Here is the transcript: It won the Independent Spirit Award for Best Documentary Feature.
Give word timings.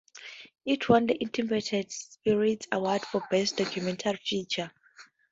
It 0.65 0.89
won 0.89 1.05
the 1.05 1.13
Independent 1.13 1.91
Spirit 1.91 2.65
Award 2.71 3.03
for 3.03 3.21
Best 3.29 3.57
Documentary 3.57 4.17
Feature. 4.25 4.71